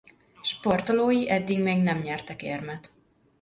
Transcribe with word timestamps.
Sportolói 0.41 1.29
eddig 1.31 1.61
még 1.63 1.81
nem 1.83 1.97
nyertek 1.99 2.41
érmet. 2.43 2.93